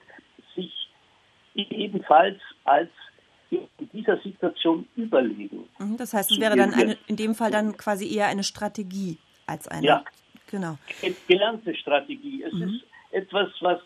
[0.55, 0.71] sich
[1.55, 2.89] ebenfalls als
[3.51, 5.69] in dieser Situation überlegen.
[5.77, 9.19] Mhm, das heißt, es wäre dann eine, in dem Fall dann quasi eher eine Strategie
[9.45, 9.85] als eine.
[9.85, 10.03] Ja,
[10.49, 10.77] genau.
[11.27, 12.43] Gelernte Strategie.
[12.43, 12.63] Es mhm.
[12.63, 13.79] ist etwas, was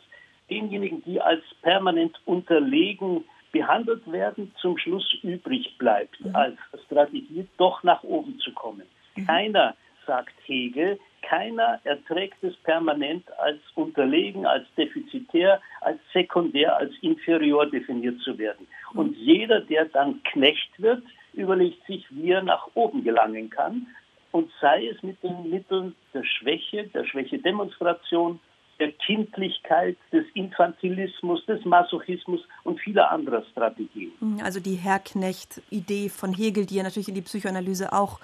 [0.50, 3.26] denjenigen, die als permanent unterlegen
[3.58, 6.36] behandelt werden, zum Schluss übrig bleibt, mhm.
[6.36, 8.84] als Strategie doch nach oben zu kommen.
[9.16, 9.26] Mhm.
[9.26, 17.66] Keiner, sagt Hegel, keiner erträgt es permanent als unterlegen, als defizitär, als sekundär, als inferior
[17.66, 18.68] definiert zu werden.
[18.94, 19.00] Mhm.
[19.00, 23.88] Und jeder, der dann Knecht wird, überlegt sich, wie er nach oben gelangen kann.
[24.32, 28.40] Und sei es mit den Mitteln der Schwäche, der Schwächedemonstration,
[28.80, 34.12] der Kindlichkeit, des Infantilismus, des Masochismus und vieler anderer Strategien.
[34.20, 38.20] Mhm, also die Herrknecht-Idee von Hegel, die ja natürlich in die Psychoanalyse auch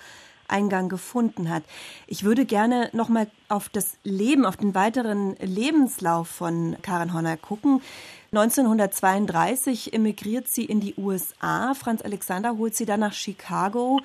[0.47, 1.63] Eingang gefunden hat.
[2.05, 7.37] Ich würde gerne noch mal auf das Leben, auf den weiteren Lebenslauf von Karen Horner
[7.37, 7.81] gucken.
[8.31, 11.73] 1932 emigriert sie in die USA.
[11.75, 14.01] Franz Alexander holt sie dann nach Chicago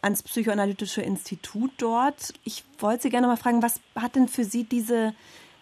[0.00, 2.32] ans Psychoanalytische Institut dort.
[2.44, 5.14] Ich wollte Sie gerne mal fragen, was hat denn für Sie diese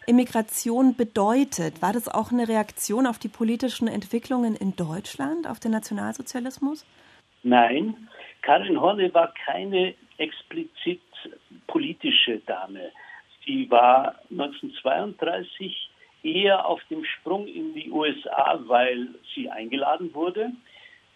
[0.06, 1.82] Immigration bedeutet?
[1.82, 6.84] War das auch eine Reaktion auf die politischen Entwicklungen in Deutschland, auf den Nationalsozialismus?
[7.42, 8.08] Nein,
[8.42, 11.00] Karin Horne war keine explizit
[11.66, 12.92] politische Dame.
[13.46, 15.90] Sie war 1932
[16.22, 20.52] eher auf dem Sprung in die USA, weil sie eingeladen wurde.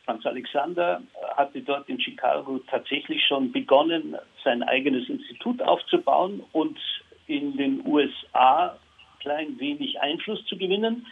[0.05, 1.03] Franz Alexander
[1.37, 6.79] hatte dort in Chicago tatsächlich schon begonnen, sein eigenes Institut aufzubauen und
[7.27, 8.79] in den USA
[9.21, 11.07] klein wenig Einfluss zu gewinnen.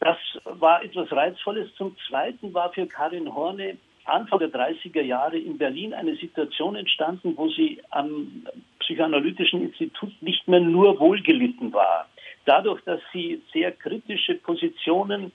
[0.00, 1.74] Das war etwas Reizvolles.
[1.76, 7.34] Zum Zweiten war für Karin Horne Anfang der 30er Jahre in Berlin eine Situation entstanden,
[7.36, 8.46] wo sie am
[8.78, 12.08] Psychoanalytischen Institut nicht mehr nur wohlgelitten war.
[12.46, 15.32] Dadurch, dass sie sehr kritische Positionen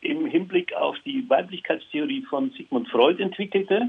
[0.00, 3.88] im Hinblick auf die Weiblichkeitstheorie von Sigmund Freud entwickelte,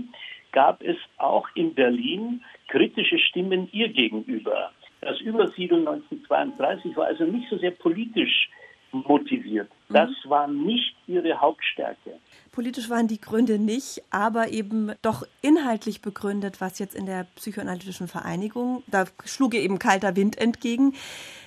[0.51, 4.71] gab es auch in Berlin kritische Stimmen ihr gegenüber.
[5.03, 8.49] Das Übersiedeln 1932 war also nicht so sehr politisch
[8.93, 9.69] motiviert.
[9.89, 10.29] Das mhm.
[10.29, 12.19] war nicht ihre Hauptstärke.
[12.51, 18.07] Politisch waren die Gründe nicht, aber eben doch inhaltlich begründet, was jetzt in der psychoanalytischen
[18.07, 20.93] Vereinigung, da schlug ihr eben kalter Wind entgegen.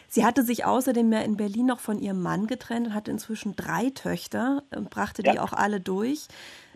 [0.08, 3.56] Sie hatte sich außerdem ja in Berlin noch von ihrem Mann getrennt und hatte inzwischen
[3.56, 5.32] drei Töchter und brachte ja.
[5.32, 6.28] die auch alle durch.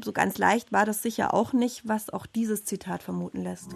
[0.02, 3.70] So ganz leicht war das sicher auch nicht, was auch dieses Zitat vermuten lässt.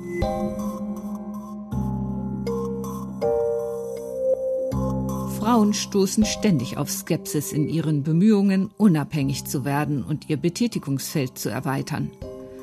[5.44, 11.50] Frauen stoßen ständig auf Skepsis in ihren Bemühungen, unabhängig zu werden und ihr Betätigungsfeld zu
[11.50, 12.10] erweitern.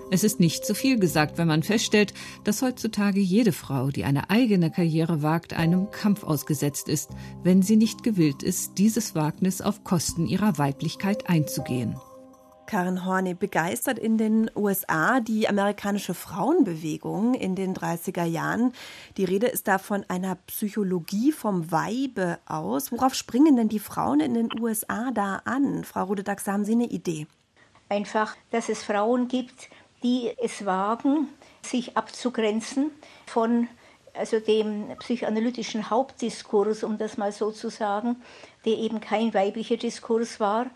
[0.10, 4.32] Es ist nicht zu viel gesagt, wenn man feststellt, dass heutzutage jede Frau, die eine
[4.32, 7.12] eigene Karriere wagt, einem Kampf ausgesetzt ist,
[7.44, 11.96] wenn sie nicht gewillt ist, dieses Wagnis auf Kosten ihrer Weiblichkeit einzugehen.
[12.72, 18.72] Karen Horney begeistert in den USA die amerikanische Frauenbewegung in den 30er Jahren.
[19.18, 22.94] Die Rede ist da von einer Psychologie vom Weibe aus.
[22.94, 25.84] Worauf springen denn die Frauen in den USA da an?
[25.84, 27.28] Frau Rudedax, haben Sie eine Idee?
[27.90, 29.70] Einfach, dass es Frauen gibt,
[30.02, 31.28] die es wagen,
[31.62, 32.92] sich abzugrenzen
[33.26, 33.68] von
[34.14, 38.22] also dem psychoanalytischen Hauptdiskurs, um das mal so zu sagen,
[38.64, 40.68] der eben kein weiblicher Diskurs war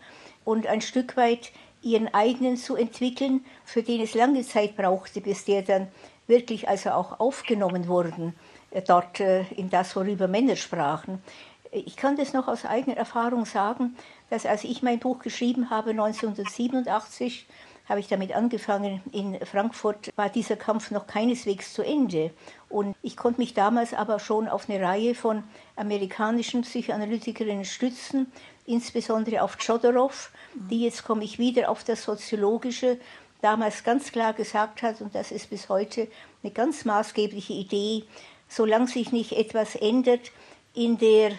[0.43, 1.51] und ein Stück weit
[1.85, 5.87] ihren eigenen zu entwickeln, für den es lange Zeit brauchte, bis der dann
[6.27, 8.33] wirklich also auch aufgenommen wurden,
[8.71, 11.21] äh, dort äh, in das, worüber Männer sprachen.
[11.71, 13.95] Ich kann das noch aus eigener Erfahrung sagen,
[14.29, 17.45] dass als ich mein Buch geschrieben habe, 1987,
[17.87, 19.01] habe ich damit angefangen.
[19.11, 22.31] In Frankfurt war dieser Kampf noch keineswegs zu Ende.
[22.69, 25.43] Und ich konnte mich damals aber schon auf eine Reihe von
[25.75, 28.31] amerikanischen Psychoanalytikerinnen stützen,
[28.65, 32.97] insbesondere auf Chodorow, die jetzt komme ich wieder auf das Soziologische,
[33.41, 36.07] damals ganz klar gesagt hat, und das ist bis heute
[36.41, 38.03] eine ganz maßgebliche Idee,
[38.47, 40.31] solange sich nicht etwas ändert
[40.73, 41.33] in der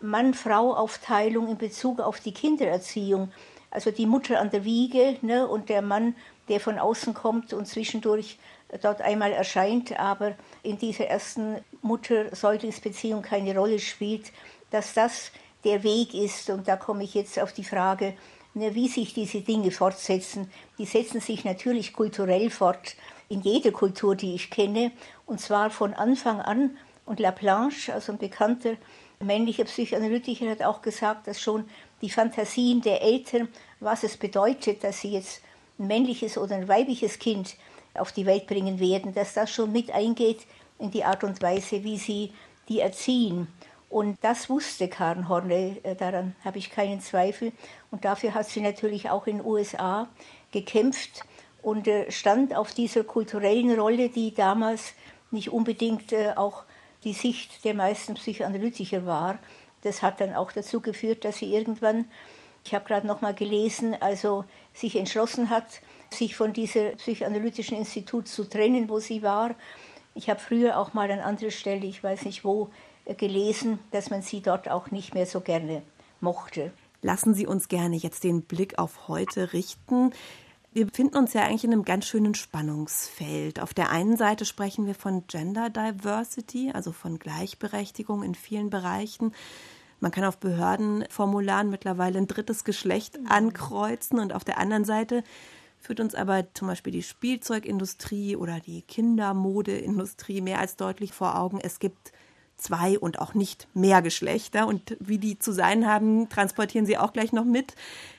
[0.00, 3.32] Mann-Frau-Aufteilung in Bezug auf die Kindererziehung,
[3.70, 6.14] also die Mutter an der Wiege ne, und der Mann,
[6.48, 8.38] der von außen kommt und zwischendurch
[8.82, 14.32] dort einmal erscheint, aber in dieser ersten Mutter-Säuglingsbeziehung keine Rolle spielt,
[14.70, 15.30] dass das
[15.64, 16.50] der Weg ist.
[16.50, 18.14] Und da komme ich jetzt auf die Frage,
[18.54, 20.50] ne, wie sich diese Dinge fortsetzen.
[20.78, 22.96] Die setzen sich natürlich kulturell fort,
[23.28, 24.92] in jeder Kultur, die ich kenne,
[25.26, 26.76] und zwar von Anfang an.
[27.04, 28.74] Und Laplanche, also ein bekannter
[29.20, 31.68] männlicher Psychoanalytiker, hat auch gesagt, dass schon
[32.02, 33.48] die Fantasien der Eltern,
[33.80, 35.42] was es bedeutet, dass sie jetzt
[35.78, 37.56] ein männliches oder ein weibliches Kind
[37.94, 40.46] auf die Welt bringen werden, dass das schon mit eingeht
[40.78, 42.32] in die Art und Weise, wie sie
[42.68, 43.48] die erziehen.
[43.88, 47.52] Und das wusste Karen Horney, äh, daran habe ich keinen Zweifel.
[47.90, 50.08] Und dafür hat sie natürlich auch in den USA
[50.50, 51.24] gekämpft
[51.62, 54.94] und äh, stand auf dieser kulturellen Rolle, die damals
[55.30, 56.64] nicht unbedingt äh, auch
[57.04, 59.38] die Sicht der meisten Psychoanalytiker war.
[59.82, 62.06] Das hat dann auch dazu geführt, dass sie irgendwann,
[62.64, 68.28] ich habe gerade noch mal gelesen, also sich entschlossen hat, sich von diesem psychoanalytischen Institut
[68.28, 69.54] zu trennen, wo sie war.
[70.14, 72.70] Ich habe früher auch mal an anderer Stelle, ich weiß nicht wo,
[73.18, 75.82] gelesen, dass man sie dort auch nicht mehr so gerne
[76.20, 76.72] mochte.
[77.02, 80.12] Lassen Sie uns gerne jetzt den Blick auf heute richten.
[80.76, 83.60] Wir befinden uns ja eigentlich in einem ganz schönen Spannungsfeld.
[83.60, 89.32] Auf der einen Seite sprechen wir von Gender Diversity, also von Gleichberechtigung in vielen Bereichen.
[90.00, 93.26] Man kann auf Behördenformularen mittlerweile ein drittes Geschlecht mhm.
[93.26, 95.24] ankreuzen und auf der anderen Seite
[95.78, 101.58] führt uns aber zum Beispiel die Spielzeugindustrie oder die Kindermodeindustrie mehr als deutlich vor Augen.
[101.58, 102.12] Es gibt
[102.58, 104.66] zwei und auch nicht mehr Geschlechter.
[104.66, 107.74] Und wie die zu sein haben, transportieren sie auch gleich noch mit.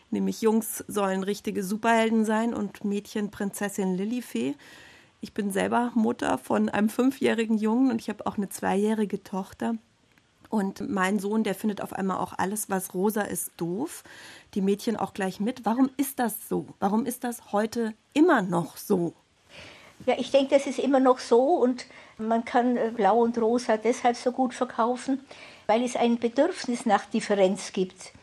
[0.10, 4.56] Nämlich Jungs sollen richtige Superhelden sein und Mädchen Prinzessin Lilifee.
[5.20, 9.76] Ich bin selber Mutter von einem fünfjährigen Jungen und ich habe auch eine zweijährige Tochter.
[10.50, 14.04] Und mein Sohn, der findet auf einmal auch alles, was rosa ist, doof.
[14.54, 15.66] Die Mädchen auch gleich mit.
[15.66, 16.68] Warum ist das so?
[16.80, 19.14] Warum ist das heute immer noch so?
[20.06, 21.86] Ja, ich denke, das ist immer noch so und
[22.18, 25.20] man kann äh, Blau und Rosa deshalb so gut verkaufen,
[25.66, 28.14] weil es ein Bedürfnis nach Differenz gibt.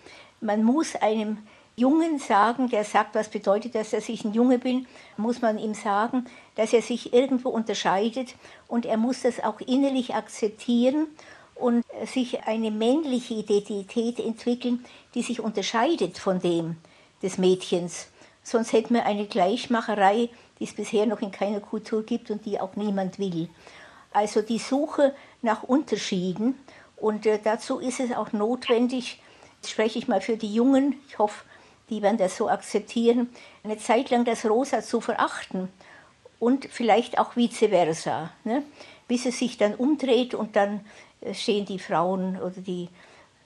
[0.40, 1.38] Man muss einem
[1.76, 5.74] Jungen sagen, der sagt, was bedeutet das, dass ich ein Junge bin, muss man ihm
[5.74, 8.36] sagen, dass er sich irgendwo unterscheidet
[8.68, 11.08] und er muss das auch innerlich akzeptieren
[11.56, 14.84] und sich eine männliche Identität entwickeln,
[15.14, 16.76] die sich unterscheidet von dem
[17.22, 18.08] des Mädchens.
[18.44, 20.28] Sonst hätten wir eine Gleichmacherei,
[20.60, 23.48] die es bisher noch in keiner Kultur gibt und die auch niemand will.
[24.12, 26.54] Also die Suche nach Unterschieden
[26.96, 29.20] und äh, dazu ist es auch notwendig,
[29.56, 31.44] jetzt spreche ich mal für die Jungen, ich hoffe,
[31.90, 33.30] die werden das so akzeptieren,
[33.62, 35.68] eine Zeit lang das Rosa zu verachten
[36.38, 38.62] und vielleicht auch vice versa, ne?
[39.08, 40.80] bis es sich dann umdreht und dann
[41.20, 42.88] äh, stehen die Frauen oder die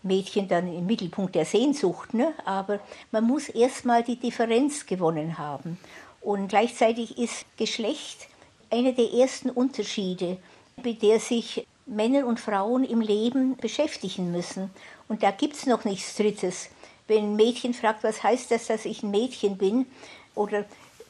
[0.03, 2.14] Mädchen dann im Mittelpunkt der Sehnsucht.
[2.14, 2.33] Ne?
[2.44, 5.79] Aber man muss erstmal die Differenz gewonnen haben.
[6.20, 8.29] Und gleichzeitig ist Geschlecht
[8.70, 10.38] einer der ersten Unterschiede,
[10.83, 14.70] mit der sich Männer und Frauen im Leben beschäftigen müssen.
[15.09, 16.68] Und da gibt es noch nichts Drittes.
[17.09, 19.87] Wenn ein Mädchen fragt, was heißt das, dass ich ein Mädchen bin,
[20.35, 20.64] oder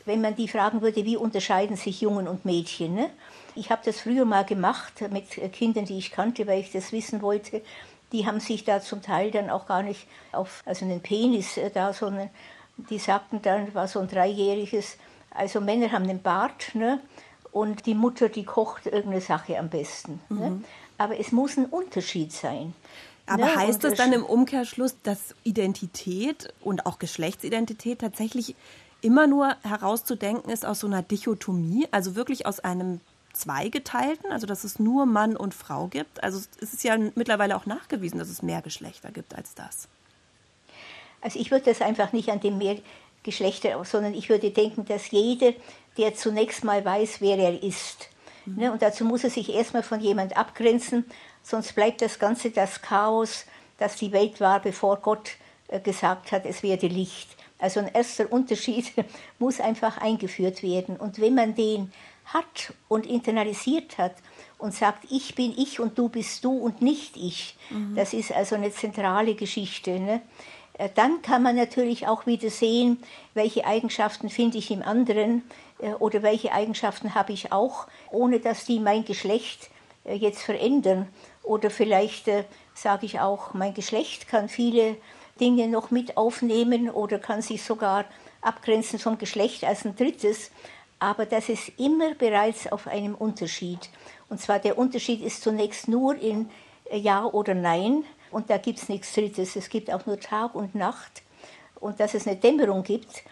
[0.06, 2.94] wenn man die fragen würde, wie unterscheiden sich Jungen und Mädchen.
[2.94, 3.10] Ne?
[3.54, 7.20] Ich habe das früher mal gemacht mit Kindern, die ich kannte, weil ich das wissen
[7.20, 7.62] wollte.
[8.12, 11.70] Die haben sich da zum Teil dann auch gar nicht auf also einen Penis äh,
[11.70, 12.30] da, sondern
[12.88, 14.96] die sagten dann, war so ein dreijähriges,
[15.30, 17.00] also Männer haben einen Bart, ne?
[17.52, 20.20] und die Mutter, die kocht irgendeine Sache am besten.
[20.28, 20.36] Ne?
[20.36, 20.40] Mhm.
[20.40, 20.64] Ne?
[20.96, 22.74] Aber es muss ein Unterschied sein.
[23.28, 23.56] Aber ne?
[23.56, 28.54] heißt das dann im Umkehrschluss, dass Identität und auch Geschlechtsidentität tatsächlich
[29.00, 33.00] immer nur herauszudenken ist aus so einer Dichotomie, also wirklich aus einem
[33.32, 36.22] zweigeteilten, also dass es nur Mann und Frau gibt?
[36.22, 39.88] Also es ist ja mittlerweile auch nachgewiesen, dass es mehr Geschlechter gibt als das.
[41.20, 42.78] Also ich würde das einfach nicht an dem mehr
[43.22, 45.52] Geschlechter, sondern ich würde denken, dass jeder,
[45.96, 48.08] der zunächst mal weiß, wer er ist,
[48.46, 48.56] mhm.
[48.56, 51.04] ne, und dazu muss er sich erstmal von jemand abgrenzen,
[51.48, 53.46] sonst bleibt das Ganze das Chaos,
[53.78, 55.32] das die Welt war, bevor Gott
[55.68, 57.28] äh, gesagt hat, es werde Licht.
[57.58, 58.92] Also ein erster Unterschied
[59.38, 60.96] muss einfach eingeführt werden.
[60.96, 61.92] Und wenn man den
[62.26, 64.14] hat und internalisiert hat
[64.58, 67.94] und sagt, ich bin ich und du bist du und nicht ich, mhm.
[67.96, 69.98] das ist also eine zentrale Geschichte.
[69.98, 70.20] Ne?
[70.74, 72.98] Äh, dann kann man natürlich auch wieder sehen,
[73.32, 75.42] welche Eigenschaften finde ich im anderen
[75.78, 79.70] äh, oder welche Eigenschaften habe ich auch, ohne dass die mein Geschlecht
[80.16, 81.06] jetzt verändern.
[81.48, 82.26] Oder vielleicht
[82.74, 84.98] sage ich auch, mein Geschlecht kann viele
[85.40, 88.04] Dinge noch mit aufnehmen oder kann sich sogar
[88.42, 90.50] abgrenzen vom Geschlecht als ein drittes.
[90.98, 93.88] Aber das ist immer bereits auf einem Unterschied.
[94.28, 96.50] Und zwar der Unterschied ist zunächst nur in
[96.92, 98.04] Ja oder Nein.
[98.30, 99.56] Und da gibt es nichts Drittes.
[99.56, 101.22] Es gibt auch nur Tag und Nacht.
[101.80, 103.22] Und dass es eine Dämmerung gibt,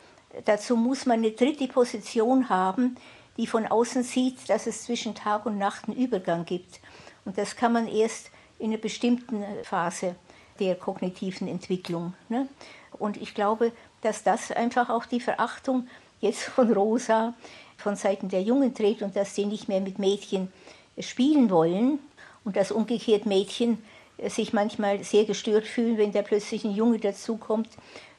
[0.47, 2.97] dazu muss man eine dritte Position haben,
[3.37, 6.81] die von außen sieht, dass es zwischen Tag und Nacht einen Übergang gibt.
[7.27, 10.17] Und das kann man erst in einer bestimmten Phase
[10.59, 12.15] der kognitiven Entwicklung.
[12.31, 12.49] Ne?
[12.99, 15.87] Und ich glaube, dass das einfach auch die Verachtung
[16.21, 17.35] jetzt von Rosa
[17.77, 20.51] von Seiten der Jungen trägt und dass sie nicht mehr mit Mädchen
[20.99, 21.99] spielen wollen
[22.45, 23.83] und dass umgekehrt Mädchen
[24.29, 27.69] sich manchmal sehr gestört fühlen, wenn da plötzlich ein Junge dazukommt,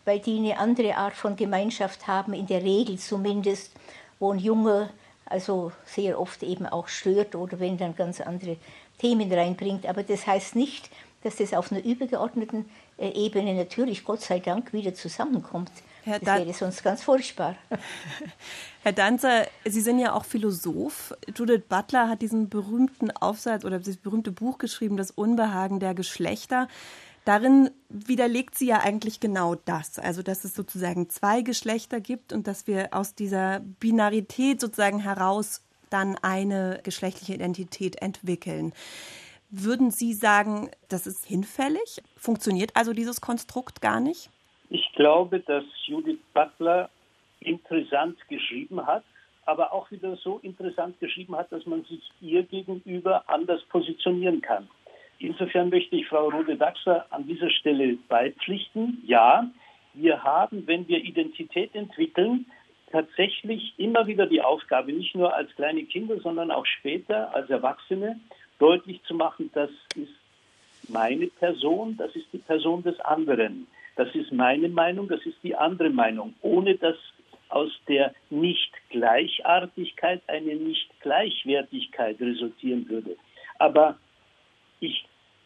[0.05, 3.71] weil die eine andere Art von Gemeinschaft haben, in der Regel zumindest,
[4.19, 4.89] wo ein Junge
[5.25, 8.57] also sehr oft eben auch stört oder wenn dann ganz andere
[8.97, 9.85] Themen reinbringt.
[9.85, 10.89] Aber das heißt nicht,
[11.23, 12.65] dass das auf einer übergeordneten
[12.97, 15.71] äh, Ebene natürlich, Gott sei Dank, wieder zusammenkommt.
[16.03, 17.55] Herr das wäre sonst ganz furchtbar.
[18.83, 21.13] Herr Danzer, Sie sind ja auch Philosoph.
[21.35, 26.69] Judith Butler hat diesen berühmten Aufsatz oder dieses berühmte Buch geschrieben, Das Unbehagen der Geschlechter.
[27.25, 32.47] Darin widerlegt sie ja eigentlich genau das, also dass es sozusagen zwei Geschlechter gibt und
[32.47, 38.73] dass wir aus dieser Binarität sozusagen heraus dann eine geschlechtliche Identität entwickeln.
[39.49, 42.01] Würden Sie sagen, das ist hinfällig?
[42.17, 44.29] Funktioniert also dieses Konstrukt gar nicht?
[44.69, 46.89] Ich glaube, dass Judith Butler
[47.39, 49.03] interessant geschrieben hat,
[49.45, 54.67] aber auch wieder so interessant geschrieben hat, dass man sich ihr gegenüber anders positionieren kann.
[55.19, 59.01] Insofern möchte ich Frau Rode-Daxer an dieser Stelle beipflichten.
[59.05, 59.49] Ja,
[59.93, 62.45] wir haben, wenn wir Identität entwickeln,
[62.91, 68.19] tatsächlich immer wieder die Aufgabe, nicht nur als kleine Kinder, sondern auch später als Erwachsene,
[68.59, 70.13] deutlich zu machen, das ist
[70.89, 73.67] meine Person, das ist die Person des anderen.
[73.95, 76.95] Das ist meine Meinung, das ist die andere Meinung, ohne dass
[77.49, 83.15] aus der Nicht-Gleichartigkeit eine Nicht-Gleichwertigkeit resultieren würde.
[83.57, 83.97] Aber
[84.79, 85.05] ich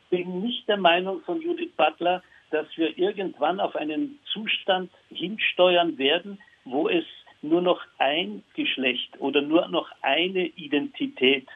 [0.10, 6.40] bin nicht der Meinung von Judith Butler, dass wir irgendwann auf einen Zustand hinsteuern werden,
[6.66, 7.06] wo es
[7.42, 11.48] nur noch ein Geschlecht oder nur noch eine Identität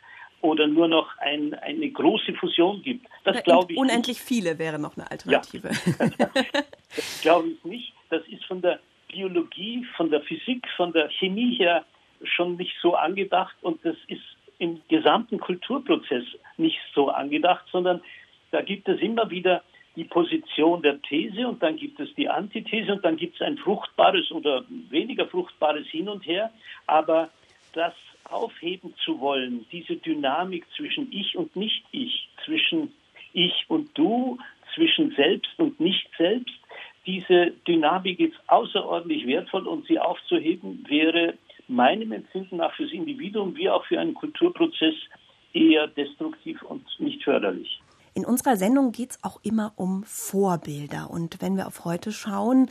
[0.42, 3.08] oder nur noch ein, eine große Fusion gibt.
[3.24, 3.78] Das glaube ich.
[3.78, 4.28] Unendlich nicht.
[4.28, 5.70] viele wäre noch eine Alternative.
[6.20, 6.30] Ja.
[6.96, 7.94] das glaube ich nicht.
[8.10, 11.86] Das ist von der Biologie, von der Physik, von der Chemie her
[12.24, 14.22] schon nicht so angedacht und das ist
[14.58, 16.24] im gesamten Kulturprozess
[16.58, 18.02] nicht so angedacht, sondern
[18.52, 19.64] da gibt es immer wieder
[19.96, 23.58] die Position der These und dann gibt es die Antithese und dann gibt es ein
[23.58, 26.52] fruchtbares oder weniger fruchtbares Hin und Her.
[26.88, 27.30] Aber
[27.74, 27.94] das
[28.30, 32.92] aufheben zu wollen, diese Dynamik zwischen Ich und Nicht-Ich, zwischen
[33.34, 34.38] Ich und Du,
[34.74, 36.54] zwischen Selbst und Nicht-Selbst,
[37.06, 41.36] diese Dynamik ist außerordentlich wertvoll und sie aufzuheben wäre
[41.68, 44.96] meinem Empfinden nach fürs Individuum wie auch für einen Kulturprozess
[45.54, 47.80] eher destruktiv und nicht förderlich.
[48.18, 51.10] In unserer Sendung geht es auch immer um Vorbilder.
[51.12, 52.70] Und wenn wir auf heute schauen,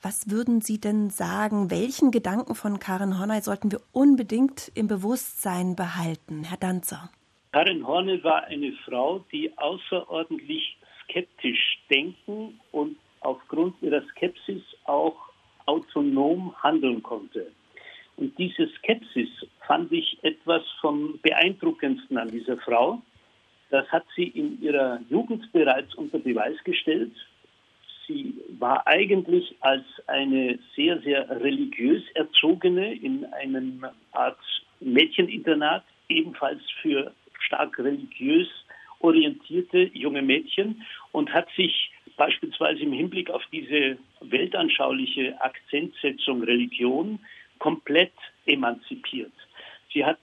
[0.00, 5.74] was würden Sie denn sagen, welchen Gedanken von Karin Horney sollten wir unbedingt im Bewusstsein
[5.74, 7.10] behalten, Herr Danzer?
[7.50, 15.16] Karin Horney war eine Frau, die außerordentlich skeptisch denken und aufgrund ihrer Skepsis auch
[15.66, 17.50] autonom handeln konnte.
[18.16, 19.28] Und diese Skepsis
[19.66, 23.02] fand ich etwas vom Beeindruckendsten an dieser Frau.
[23.74, 27.10] Das hat sie in ihrer Jugend bereits unter Beweis gestellt.
[28.06, 34.38] Sie war eigentlich als eine sehr, sehr religiös erzogene in einem Art
[34.78, 38.46] Mädcheninternat, ebenfalls für stark religiös
[39.00, 47.18] orientierte junge Mädchen und hat sich beispielsweise im Hinblick auf diese weltanschauliche Akzentsetzung Religion
[47.58, 48.12] komplett
[48.46, 49.32] emanzipiert.
[49.92, 50.20] Sie hat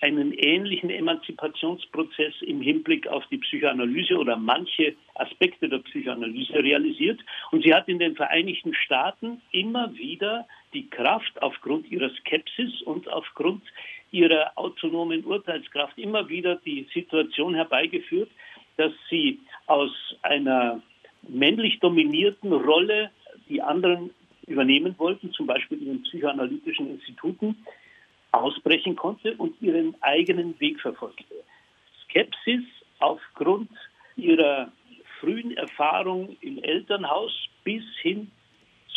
[0.00, 7.20] einen ähnlichen Emanzipationsprozess im Hinblick auf die Psychoanalyse oder manche Aspekte der Psychoanalyse realisiert.
[7.50, 13.08] Und sie hat in den Vereinigten Staaten immer wieder die Kraft aufgrund ihrer Skepsis und
[13.12, 13.62] aufgrund
[14.10, 18.30] ihrer autonomen Urteilskraft immer wieder die Situation herbeigeführt,
[18.76, 19.92] dass sie aus
[20.22, 20.82] einer
[21.28, 23.10] männlich dominierten Rolle
[23.48, 24.10] die anderen
[24.46, 27.56] übernehmen wollten, zum Beispiel in den psychoanalytischen Instituten,
[28.32, 31.34] ausbrechen konnte und ihren eigenen Weg verfolgte.
[32.04, 32.64] Skepsis
[32.98, 33.70] aufgrund
[34.16, 34.70] ihrer
[35.18, 37.32] frühen Erfahrung im Elternhaus
[37.64, 38.30] bis hin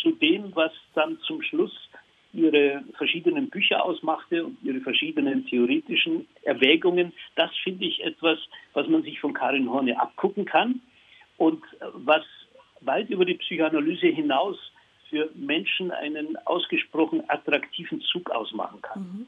[0.00, 1.72] zu dem, was dann zum Schluss
[2.32, 7.12] ihre verschiedenen Bücher ausmachte und ihre verschiedenen theoretischen Erwägungen.
[7.36, 8.38] Das finde ich etwas,
[8.72, 10.80] was man sich von Karin Horne abgucken kann
[11.38, 11.62] und
[11.92, 12.24] was
[12.80, 14.58] weit über die Psychoanalyse hinaus
[15.14, 19.02] für Menschen einen ausgesprochen attraktiven Zug ausmachen kann.
[19.02, 19.26] Mhm.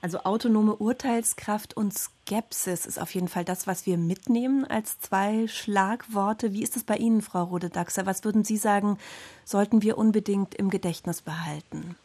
[0.00, 5.48] Also autonome Urteilskraft und Skepsis ist auf jeden Fall das, was wir mitnehmen als zwei
[5.48, 6.52] Schlagworte.
[6.52, 8.06] Wie ist es bei Ihnen, Frau Rode-Daxer?
[8.06, 8.98] Was würden Sie sagen,
[9.44, 11.96] sollten wir unbedingt im Gedächtnis behalten?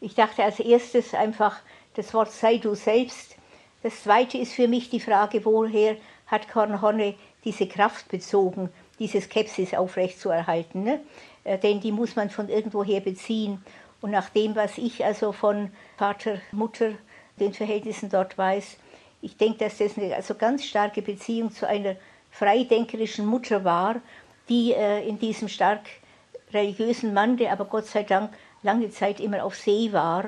[0.00, 1.58] Ich dachte als erstes einfach
[1.94, 3.36] das Wort sei du selbst.
[3.82, 7.14] Das zweite ist für mich die Frage, woher hat Korn Horne
[7.44, 10.84] diese Kraft bezogen, diese Skepsis aufrechtzuerhalten.
[10.84, 11.00] Ne?
[11.44, 13.62] Äh, denn die muss man von irgendwoher beziehen.
[14.00, 16.92] Und nach dem, was ich also von Vater, Mutter,
[17.38, 18.76] den Verhältnissen dort weiß,
[19.20, 21.96] ich denke, dass das eine also ganz starke Beziehung zu einer
[22.30, 24.00] freidenkerischen Mutter war,
[24.48, 25.82] die äh, in diesem stark
[26.52, 28.32] religiösen Mann, der aber Gott sei Dank
[28.62, 30.24] lange Zeit immer auf See war,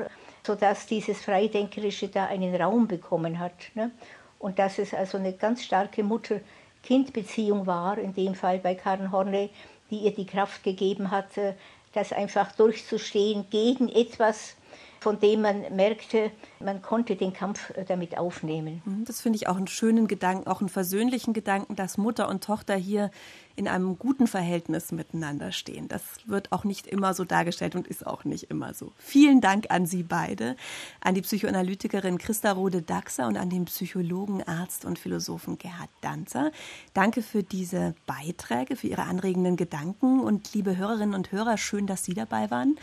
[0.46, 3.54] sodass dieses Freidenkerische da einen Raum bekommen hat.
[3.74, 3.90] Ne?
[4.38, 9.50] Und dass es also eine ganz starke Mutter-Kind-Beziehung war, in dem Fall bei Karen Horney,
[9.90, 11.56] die ihr die Kraft gegeben hatte,
[11.92, 14.56] das einfach durchzustehen gegen etwas,
[15.00, 16.30] von dem man merkte,
[16.60, 18.80] man konnte den Kampf äh, damit aufnehmen.
[18.84, 22.42] Mhm, das finde ich auch einen schönen Gedanken, auch einen versöhnlichen Gedanken, dass Mutter und
[22.42, 23.10] Tochter hier
[23.56, 25.86] in einem guten Verhältnis miteinander stehen.
[25.88, 28.92] Das wird auch nicht immer so dargestellt und ist auch nicht immer so.
[28.98, 30.56] Vielen Dank an Sie beide,
[31.00, 36.50] an die Psychoanalytikerin Christa Rode-Daxer und an den Psychologen, Arzt und Philosophen Gerhard Danzer.
[36.94, 42.04] Danke für diese Beiträge, für Ihre anregenden Gedanken und liebe Hörerinnen und Hörer, schön, dass
[42.04, 42.76] Sie dabei waren.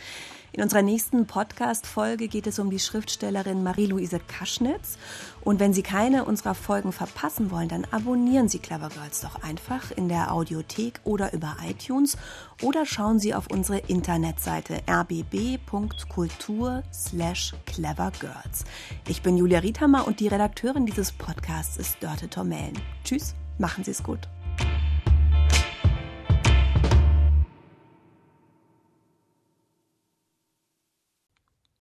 [0.52, 4.98] In unserer nächsten Podcast-Folge geht es um die Schriftstellerin Marie-Louise Kaschnitz.
[5.44, 9.90] Und wenn Sie keine unserer Folgen verpassen wollen, dann abonnieren Sie Clever Girls doch einfach
[9.90, 12.16] in der Audiothek oder über iTunes
[12.62, 18.64] oder schauen Sie auf unsere Internetseite rbb.kultur slash clevergirls.
[19.08, 22.78] Ich bin Julia Riethammer und die Redakteurin dieses Podcasts ist Dörte Tormellen.
[23.04, 24.28] Tschüss, machen Sie es gut.